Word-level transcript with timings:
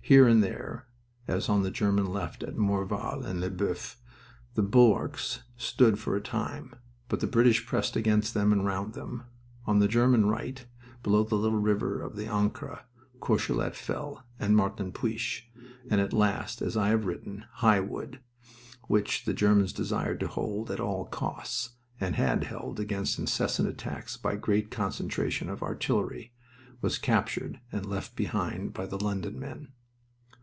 Here 0.00 0.26
and 0.26 0.42
there, 0.42 0.86
as 1.26 1.50
on 1.50 1.62
the 1.62 1.70
German 1.70 2.06
left 2.06 2.42
at 2.42 2.56
Morval 2.56 3.26
and 3.26 3.42
Lesboeufs, 3.42 3.96
the 4.54 4.62
bulwarks 4.62 5.42
stood 5.58 5.98
for 5.98 6.16
a 6.16 6.20
time, 6.22 6.72
but 7.10 7.20
the 7.20 7.26
British 7.26 7.66
pressed 7.66 7.94
against 7.94 8.32
them 8.32 8.50
and 8.50 8.64
round 8.64 8.94
them. 8.94 9.24
On 9.66 9.80
the 9.80 9.86
German 9.86 10.24
right, 10.24 10.64
below 11.02 11.24
the 11.24 11.34
little 11.34 11.58
river 11.58 12.00
of 12.00 12.16
the 12.16 12.24
Ancre, 12.24 12.84
Courcelette 13.20 13.74
fell, 13.76 14.24
and 14.38 14.56
Martinpuich, 14.56 15.50
and 15.90 16.00
at 16.00 16.14
last, 16.14 16.62
as 16.62 16.74
I 16.74 16.88
have 16.88 17.04
written, 17.04 17.44
High 17.56 17.80
Wood, 17.80 18.20
which 18.86 19.26
the 19.26 19.34
Germans 19.34 19.74
desired 19.74 20.20
to 20.20 20.28
hold 20.28 20.70
at 20.70 20.80
all 20.80 21.04
costs, 21.04 21.72
and 22.00 22.14
had 22.14 22.44
held 22.44 22.80
against 22.80 23.18
incessant 23.18 23.68
attacks 23.68 24.16
by 24.16 24.36
great 24.36 24.70
concentration 24.70 25.50
of 25.50 25.62
artillery, 25.62 26.32
was 26.80 26.96
captured 26.96 27.60
and 27.70 27.84
left 27.84 28.16
behind 28.16 28.72
by 28.72 28.86
the 28.86 28.98
London 29.04 29.38
men. 29.38 29.72